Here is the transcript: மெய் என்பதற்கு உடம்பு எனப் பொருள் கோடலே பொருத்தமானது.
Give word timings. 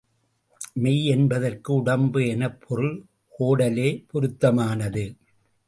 மெய் 0.73 1.05
என்பதற்கு 1.05 1.73
உடம்பு 1.73 2.27
எனப் 2.27 2.61
பொருள் 2.67 3.05
கோடலே 3.39 4.03
பொருத்தமானது. 4.07 5.15